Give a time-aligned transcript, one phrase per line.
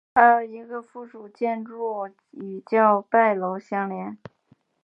[0.15, 4.17] 还有一个附属建筑与叫拜楼相连。